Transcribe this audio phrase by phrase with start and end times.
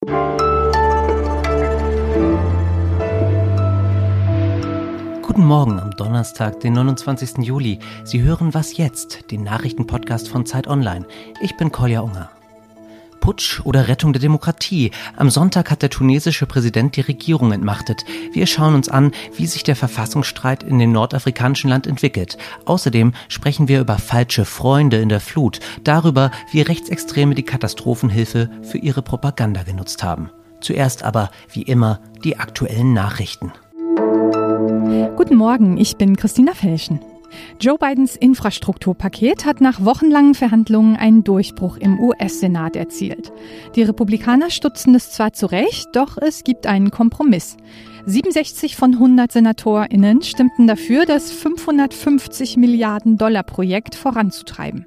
[0.00, 0.14] Guten
[5.44, 7.44] Morgen am Donnerstag, den 29.
[7.44, 7.80] Juli.
[8.04, 11.06] Sie hören Was jetzt, den Nachrichtenpodcast von Zeit Online.
[11.42, 12.30] Ich bin Kolja Unger.
[13.20, 14.90] Putsch oder Rettung der Demokratie.
[15.16, 18.04] Am Sonntag hat der tunesische Präsident die Regierung entmachtet.
[18.32, 22.38] Wir schauen uns an, wie sich der Verfassungsstreit in dem nordafrikanischen Land entwickelt.
[22.64, 28.78] Außerdem sprechen wir über falsche Freunde in der Flut, darüber, wie Rechtsextreme die Katastrophenhilfe für
[28.78, 30.30] ihre Propaganda genutzt haben.
[30.60, 33.52] Zuerst aber, wie immer, die aktuellen Nachrichten.
[35.16, 37.00] Guten Morgen, ich bin Christina Felschen.
[37.60, 43.32] Joe Bidens Infrastrukturpaket hat nach wochenlangen Verhandlungen einen Durchbruch im US-Senat erzielt.
[43.76, 47.56] Die Republikaner stutzen es zwar zurecht, doch es gibt einen Kompromiss.
[48.06, 54.86] 67 von 100 SenatorInnen stimmten dafür, das 550 Milliarden Dollar Projekt voranzutreiben.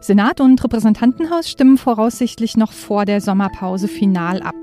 [0.00, 4.54] Senat und Repräsentantenhaus stimmen voraussichtlich noch vor der Sommerpause final ab.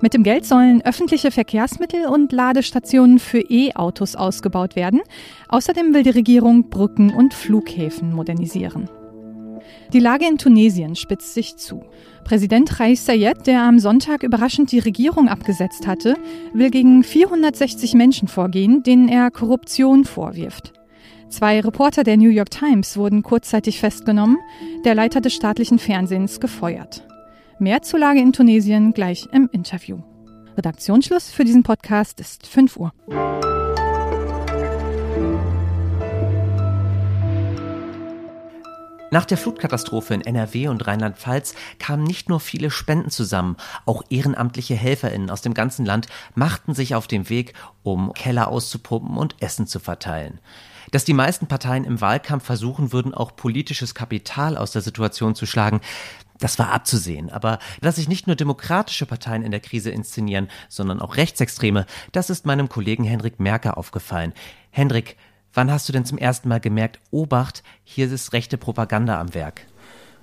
[0.00, 5.00] Mit dem Geld sollen öffentliche Verkehrsmittel und Ladestationen für E-Autos ausgebaut werden.
[5.48, 8.88] Außerdem will die Regierung Brücken und Flughäfen modernisieren.
[9.92, 11.84] Die Lage in Tunesien spitzt sich zu.
[12.24, 16.16] Präsident Reis Sayed, der am Sonntag überraschend die Regierung abgesetzt hatte,
[16.52, 20.72] will gegen 460 Menschen vorgehen, denen er Korruption vorwirft.
[21.28, 24.36] Zwei Reporter der New York Times wurden kurzzeitig festgenommen,
[24.84, 27.06] der Leiter des staatlichen Fernsehens gefeuert.
[27.62, 30.00] Mehr zur Lage in Tunesien gleich im Interview.
[30.56, 32.92] Redaktionsschluss für diesen Podcast ist 5 Uhr.
[39.12, 44.74] Nach der Flutkatastrophe in NRW und Rheinland-Pfalz kamen nicht nur viele Spenden zusammen, auch ehrenamtliche
[44.74, 47.52] HelferInnen aus dem ganzen Land machten sich auf den Weg,
[47.84, 50.40] um Keller auszupumpen und Essen zu verteilen.
[50.90, 55.46] Dass die meisten Parteien im Wahlkampf versuchen würden, auch politisches Kapital aus der Situation zu
[55.46, 55.80] schlagen,
[56.42, 57.30] das war abzusehen.
[57.30, 62.30] Aber dass sich nicht nur demokratische Parteien in der Krise inszenieren, sondern auch Rechtsextreme, das
[62.30, 64.32] ist meinem Kollegen Hendrik Merker aufgefallen.
[64.70, 65.16] Hendrik,
[65.54, 69.66] wann hast du denn zum ersten Mal gemerkt, Obacht, hier ist rechte Propaganda am Werk?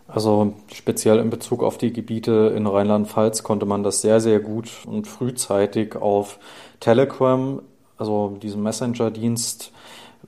[0.08, 4.70] Also speziell in Bezug auf die Gebiete in Rheinland-Pfalz konnte man das sehr, sehr gut
[4.88, 6.40] und frühzeitig auf
[6.80, 7.62] Telegram,
[7.98, 9.72] also diesem Messenger-Dienst,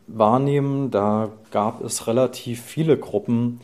[0.07, 0.91] wahrnehmen.
[0.91, 3.61] Da gab es relativ viele Gruppen,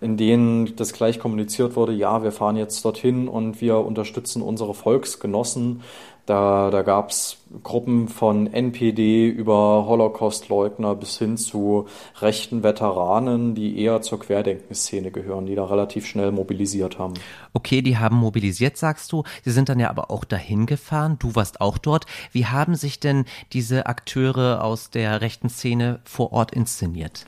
[0.00, 4.74] in denen das gleich kommuniziert wurde, ja, wir fahren jetzt dorthin und wir unterstützen unsere
[4.74, 5.82] Volksgenossen.
[6.28, 11.86] Da, da gab es Gruppen von NPD über Holocaust-Leugner bis hin zu
[12.20, 17.14] rechten Veteranen, die eher zur Querdenkenszene gehören, die da relativ schnell mobilisiert haben.
[17.54, 19.22] Okay, die haben mobilisiert, sagst du.
[19.42, 21.16] Sie sind dann ja aber auch dahin gefahren.
[21.18, 22.04] Du warst auch dort.
[22.30, 23.24] Wie haben sich denn
[23.54, 27.24] diese Akteure aus der rechten Szene vor Ort inszeniert?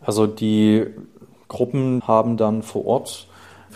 [0.00, 0.86] Also die
[1.48, 3.26] Gruppen haben dann vor Ort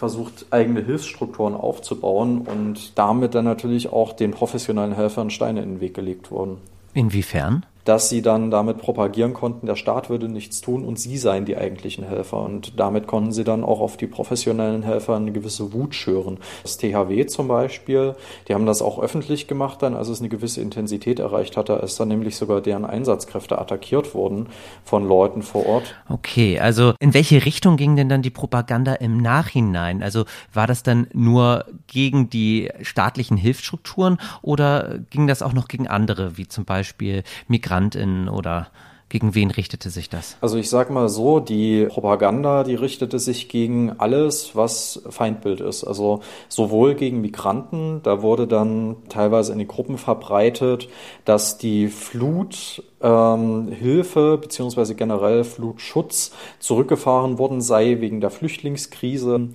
[0.00, 5.80] versucht, eigene Hilfsstrukturen aufzubauen und damit dann natürlich auch den professionellen Helfern Steine in den
[5.80, 6.56] Weg gelegt wurden.
[6.94, 7.66] Inwiefern?
[7.84, 11.56] Dass sie dann damit propagieren konnten, der Staat würde nichts tun und sie seien die
[11.56, 12.42] eigentlichen Helfer.
[12.42, 16.38] Und damit konnten sie dann auch auf die professionellen Helfer eine gewisse Wut schüren.
[16.62, 18.14] Das THW zum Beispiel,
[18.48, 21.96] die haben das auch öffentlich gemacht dann, als es eine gewisse Intensität erreicht hatte, als
[21.96, 24.48] dann nämlich sogar deren Einsatzkräfte attackiert wurden
[24.84, 25.94] von Leuten vor Ort.
[26.08, 30.02] Okay, also in welche Richtung ging denn dann die Propaganda im Nachhinein?
[30.02, 35.88] Also war das dann nur gegen die staatlichen Hilfsstrukturen oder ging das auch noch gegen
[35.88, 37.69] andere, wie zum Beispiel Migranten?
[37.70, 38.68] MigrantInnen oder
[39.08, 40.36] gegen wen richtete sich das?
[40.40, 45.82] Also ich sag mal so, die Propaganda, die richtete sich gegen alles, was Feindbild ist.
[45.82, 50.88] Also sowohl gegen Migranten, da wurde dann teilweise in den Gruppen verbreitet,
[51.24, 56.30] dass die Flut ähm, Hilfe beziehungsweise generell Flutschutz
[56.60, 59.48] zurückgefahren worden sei wegen der Flüchtlingskrise.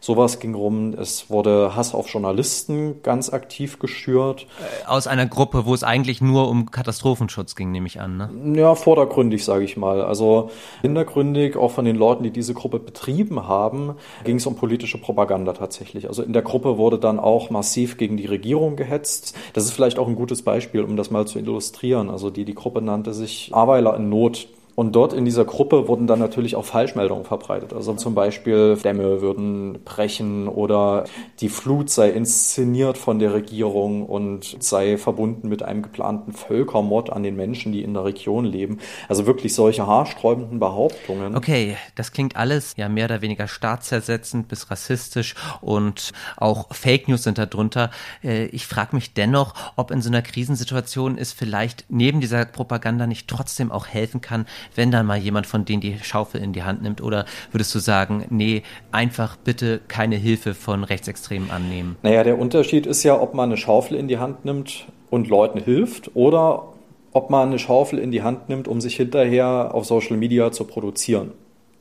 [0.00, 0.94] Sowas ging rum.
[0.94, 4.46] Es wurde Hass auf Journalisten ganz aktiv geschürt.
[4.60, 8.16] Äh, aus einer Gruppe, wo es eigentlich nur um Katastrophenschutz ging, nehme ich an.
[8.16, 8.60] Ne?
[8.60, 10.02] Ja, vordergründig, sage ich mal.
[10.02, 10.50] Also
[10.82, 13.94] hintergründig, auch von den Leuten, die diese Gruppe betrieben haben,
[14.24, 16.08] ging es um politische Propaganda tatsächlich.
[16.08, 19.36] Also in der Gruppe wurde dann auch massiv gegen die Regierung gehetzt.
[19.52, 22.10] Das ist vielleicht auch ein gutes Beispiel, um das mal zu illustrieren.
[22.10, 24.48] Also die, die Gruppe nannte sich Aweiler in Not.
[24.78, 27.72] Und dort in dieser Gruppe wurden dann natürlich auch Falschmeldungen verbreitet.
[27.72, 31.02] Also zum Beispiel Dämme würden brechen oder
[31.40, 37.24] die Flut sei inszeniert von der Regierung und sei verbunden mit einem geplanten Völkermord an
[37.24, 38.78] den Menschen, die in der Region leben.
[39.08, 41.34] Also wirklich solche haarsträubenden Behauptungen.
[41.34, 47.24] Okay, das klingt alles ja mehr oder weniger staatszersetzend bis rassistisch und auch Fake News
[47.24, 47.90] sind darunter.
[48.22, 53.08] Äh, ich frage mich dennoch, ob in so einer Krisensituation es vielleicht neben dieser Propaganda
[53.08, 56.62] nicht trotzdem auch helfen kann, wenn dann mal jemand von denen die Schaufel in die
[56.62, 57.02] Hand nimmt?
[57.02, 58.62] Oder würdest du sagen, nee,
[58.92, 61.96] einfach bitte keine Hilfe von Rechtsextremen annehmen?
[62.02, 65.60] Naja, der Unterschied ist ja, ob man eine Schaufel in die Hand nimmt und Leuten
[65.60, 66.72] hilft oder
[67.12, 70.64] ob man eine Schaufel in die Hand nimmt, um sich hinterher auf Social Media zu
[70.64, 71.32] produzieren.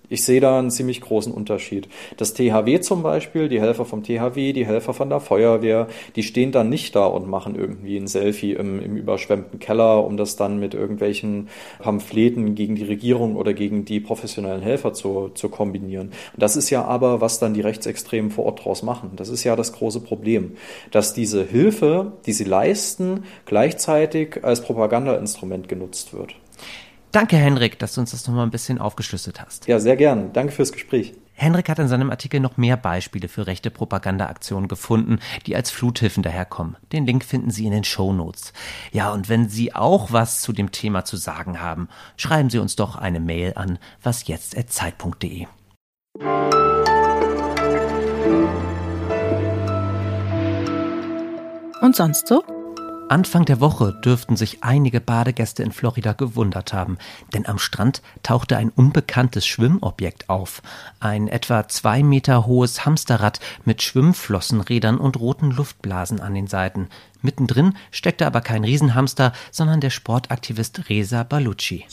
[0.09, 1.89] Ich sehe da einen ziemlich großen Unterschied.
[2.15, 6.53] Das THW zum Beispiel, die Helfer vom THW, die Helfer von der Feuerwehr, die stehen
[6.53, 10.59] dann nicht da und machen irgendwie ein Selfie im, im überschwemmten Keller, um das dann
[10.59, 11.49] mit irgendwelchen
[11.79, 16.07] Pamphleten gegen die Regierung oder gegen die professionellen Helfer zu, zu kombinieren.
[16.33, 19.11] Und das ist ja aber, was dann die Rechtsextremen vor Ort draus machen.
[19.17, 20.55] Das ist ja das große Problem,
[20.91, 26.35] dass diese Hilfe, die sie leisten, gleichzeitig als Propagandainstrument genutzt wird.
[27.11, 29.67] Danke, Henrik, dass du uns das nochmal ein bisschen aufgeschlüsselt hast.
[29.67, 30.33] Ja, sehr gern.
[30.33, 31.13] Danke fürs Gespräch.
[31.33, 36.23] Henrik hat in seinem Artikel noch mehr Beispiele für rechte Propagandaaktionen gefunden, die als Fluthilfen
[36.23, 36.77] daherkommen.
[36.91, 38.53] Den Link finden Sie in den Show Notes.
[38.91, 42.75] Ja, und wenn Sie auch was zu dem Thema zu sagen haben, schreiben Sie uns
[42.75, 45.45] doch eine Mail an wasjetzt@zeit.de.
[51.81, 52.43] Und sonst so?
[53.09, 56.97] Anfang der Woche dürften sich einige Badegäste in Florida gewundert haben,
[57.33, 60.61] denn am Strand tauchte ein unbekanntes Schwimmobjekt auf.
[60.99, 66.89] Ein etwa zwei Meter hohes Hamsterrad mit Schwimmflossenrädern und roten Luftblasen an den Seiten.
[67.21, 71.85] Mittendrin steckte aber kein Riesenhamster, sondern der Sportaktivist Reza Baluchi.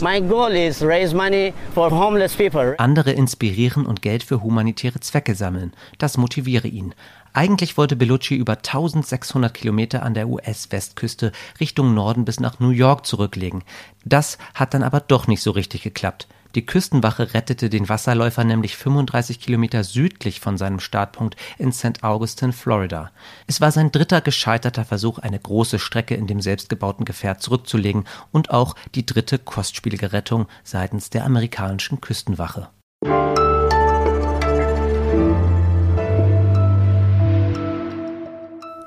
[2.79, 5.73] Andere inspirieren und Geld für humanitäre Zwecke sammeln.
[5.99, 6.95] Das motiviere ihn.
[7.37, 13.05] Eigentlich wollte Bellucci über 1600 Kilometer an der US-Westküste Richtung Norden bis nach New York
[13.05, 13.65] zurücklegen.
[14.05, 16.29] Das hat dann aber doch nicht so richtig geklappt.
[16.55, 22.05] Die Küstenwache rettete den Wasserläufer nämlich 35 Kilometer südlich von seinem Startpunkt in St.
[22.05, 23.11] Augustine, Florida.
[23.49, 28.51] Es war sein dritter gescheiterter Versuch, eine große Strecke in dem selbstgebauten Gefährt zurückzulegen und
[28.51, 32.69] auch die dritte kostspielige Rettung seitens der amerikanischen Küstenwache.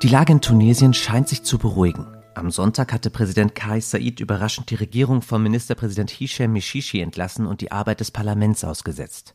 [0.04, 2.06] Die Lage in Tunesien scheint sich zu beruhigen.
[2.36, 7.62] Am Sonntag hatte Präsident Kais Said überraschend die Regierung von Ministerpräsident Hichem Mishishi entlassen und
[7.62, 9.34] die Arbeit des Parlaments ausgesetzt.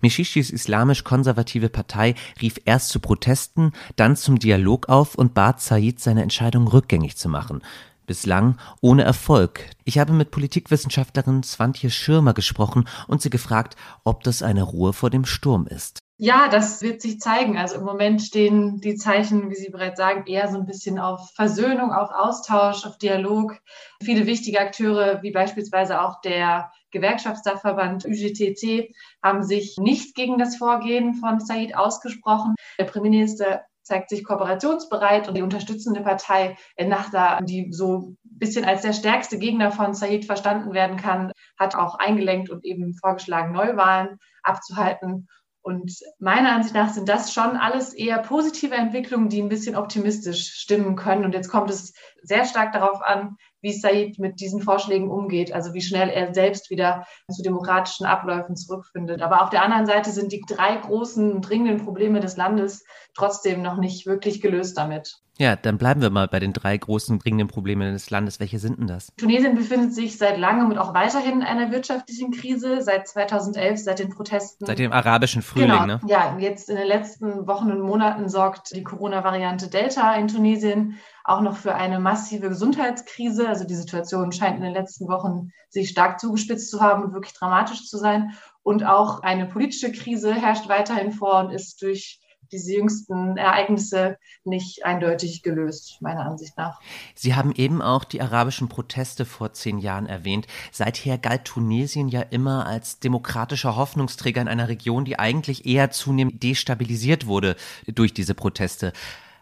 [0.00, 6.24] Mishishis islamisch-konservative Partei rief erst zu Protesten, dann zum Dialog auf und bat Said, seine
[6.24, 7.62] Entscheidung rückgängig zu machen.
[8.08, 9.70] Bislang ohne Erfolg.
[9.84, 15.10] Ich habe mit Politikwissenschaftlerin Swantje Schirmer gesprochen und sie gefragt, ob das eine Ruhe vor
[15.10, 16.00] dem Sturm ist.
[16.22, 17.56] Ja, das wird sich zeigen.
[17.56, 21.30] Also im Moment stehen die Zeichen, wie Sie bereits sagen, eher so ein bisschen auf
[21.34, 23.56] Versöhnung, auf Austausch, auf Dialog.
[24.02, 31.14] Viele wichtige Akteure, wie beispielsweise auch der Gewerkschaftsdachverband UGTT, haben sich nicht gegen das Vorgehen
[31.14, 32.54] von Said ausgesprochen.
[32.78, 38.82] Der Premierminister zeigt sich kooperationsbereit und die unterstützende Partei Ennahda, die so ein bisschen als
[38.82, 44.18] der stärkste Gegner von Said verstanden werden kann, hat auch eingelenkt und eben vorgeschlagen, Neuwahlen
[44.42, 45.28] abzuhalten.
[45.62, 50.54] Und meiner Ansicht nach sind das schon alles eher positive Entwicklungen, die ein bisschen optimistisch
[50.54, 51.24] stimmen können.
[51.24, 51.92] Und jetzt kommt es
[52.22, 56.70] sehr stark darauf an, wie Said mit diesen Vorschlägen umgeht, also wie schnell er selbst
[56.70, 59.22] wieder zu demokratischen Abläufen zurückfindet.
[59.22, 62.84] Aber auf der anderen Seite sind die drei großen dringenden Probleme des Landes
[63.14, 65.20] trotzdem noch nicht wirklich gelöst damit.
[65.40, 68.40] Ja, dann bleiben wir mal bei den drei großen dringenden Problemen des Landes.
[68.40, 69.10] Welche sind denn das?
[69.16, 74.00] Tunesien befindet sich seit langem und auch weiterhin in einer wirtschaftlichen Krise, seit 2011, seit
[74.00, 74.66] den Protesten.
[74.66, 75.86] Seit dem arabischen Frühling, genau.
[75.86, 76.00] ne?
[76.06, 80.98] Ja, jetzt in den letzten Wochen und Monaten sorgt die Corona-Variante Delta in Tunesien
[81.30, 83.48] auch noch für eine massive Gesundheitskrise.
[83.48, 87.34] Also die Situation scheint in den letzten Wochen sich stark zugespitzt zu haben und wirklich
[87.34, 88.32] dramatisch zu sein.
[88.62, 92.20] Und auch eine politische Krise herrscht weiterhin vor und ist durch
[92.52, 96.80] diese jüngsten Ereignisse nicht eindeutig gelöst, meiner Ansicht nach.
[97.14, 100.48] Sie haben eben auch die arabischen Proteste vor zehn Jahren erwähnt.
[100.72, 106.42] Seither galt Tunesien ja immer als demokratischer Hoffnungsträger in einer Region, die eigentlich eher zunehmend
[106.42, 107.54] destabilisiert wurde
[107.86, 108.92] durch diese Proteste.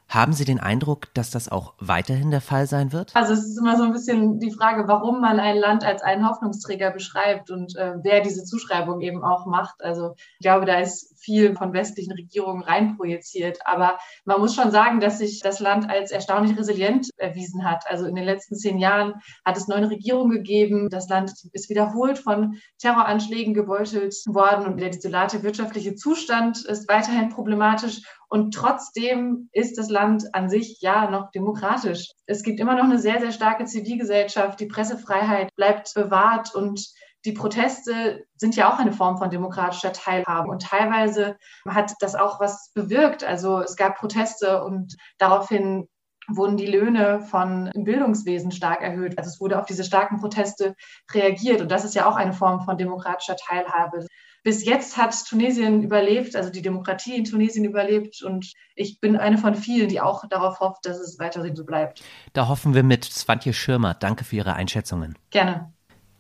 [0.09, 3.15] Haben Sie den Eindruck, dass das auch weiterhin der Fall sein wird?
[3.15, 6.27] Also es ist immer so ein bisschen die Frage, warum man ein Land als einen
[6.27, 9.83] Hoffnungsträger beschreibt und äh, wer diese Zuschreibung eben auch macht.
[9.83, 13.59] Also ich glaube, da ist viel von westlichen Regierungen reinprojiziert.
[13.67, 17.85] Aber man muss schon sagen, dass sich das Land als erstaunlich resilient erwiesen hat.
[17.87, 20.89] Also in den letzten zehn Jahren hat es neue Regierungen gegeben.
[20.89, 27.29] Das Land ist wiederholt von Terroranschlägen gebeutelt worden und der desolate wirtschaftliche Zustand ist weiterhin
[27.29, 28.01] problematisch.
[28.31, 32.13] Und trotzdem ist das Land an sich ja noch demokratisch.
[32.27, 34.61] Es gibt immer noch eine sehr, sehr starke Zivilgesellschaft.
[34.61, 36.87] Die Pressefreiheit bleibt bewahrt und
[37.25, 41.37] die Proteste sind ja auch eine Form von demokratischer Teilhabe und teilweise
[41.69, 43.25] hat das auch was bewirkt.
[43.25, 45.89] Also es gab Proteste und daraufhin
[46.29, 49.19] wurden die Löhne von im Bildungswesen stark erhöht.
[49.19, 50.75] Also es wurde auf diese starken Proteste
[51.13, 51.61] reagiert.
[51.61, 54.07] Und das ist ja auch eine Form von demokratischer Teilhabe.
[54.43, 58.23] Bis jetzt hat Tunesien überlebt, also die Demokratie in Tunesien überlebt.
[58.23, 62.03] Und ich bin eine von vielen, die auch darauf hofft, dass es weiterhin so bleibt.
[62.33, 63.95] Da hoffen wir mit Swantje Schirmer.
[63.95, 65.19] Danke für Ihre Einschätzungen.
[65.31, 65.73] Gerne.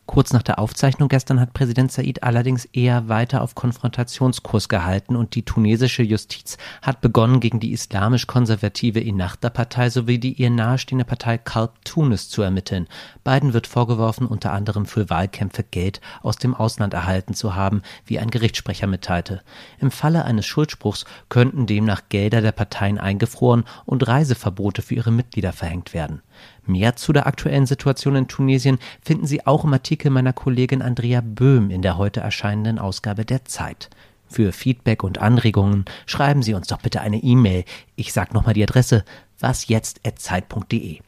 [0.08, 5.34] Kurz nach der Aufzeichnung gestern hat Präsident Said allerdings eher weiter auf Konfrontationskurs gehalten und
[5.34, 11.84] die tunesische Justiz hat begonnen, gegen die islamisch-konservative Ennahda-Partei sowie die ihr nahestehende Partei Kalb
[11.84, 12.88] Tunis zu ermitteln.
[13.22, 18.18] Beiden wird vorgeworfen, unter anderem für Wahlkämpfe Geld aus dem Ausland erhalten zu haben, wie
[18.18, 19.42] ein Gerichtssprecher mitteilte.
[19.78, 25.52] Im Falle eines Schuldspruchs könnten demnach Gelder der Parteien eingefroren und Reiseverbote für ihre Mitglieder
[25.52, 26.22] verhängt werden.
[26.68, 31.22] Mehr zu der aktuellen Situation in Tunesien finden Sie auch im Artikel meiner Kollegin Andrea
[31.24, 33.88] Böhm in der heute erscheinenden Ausgabe der Zeit.
[34.28, 37.64] Für Feedback und Anregungen schreiben Sie uns doch bitte eine E-Mail.
[37.96, 39.04] Ich sage nochmal die Adresse
[39.40, 40.98] wasjetzt@zeit.de.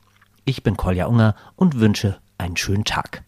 [0.46, 3.22] Ich bin Kolja Unger und wünsche einen schönen Tag.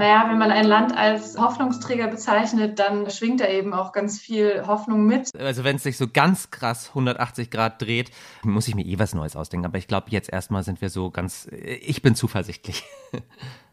[0.00, 4.66] Naja, wenn man ein Land als Hoffnungsträger bezeichnet, dann schwingt da eben auch ganz viel
[4.66, 5.28] Hoffnung mit.
[5.38, 8.10] Also wenn es sich so ganz krass 180 Grad dreht,
[8.42, 9.66] muss ich mir eh was Neues ausdenken.
[9.66, 12.82] Aber ich glaube, jetzt erstmal sind wir so ganz, ich bin zuversichtlich.